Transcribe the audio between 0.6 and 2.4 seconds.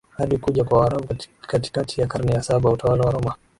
kwa Waarabu katikati ya karne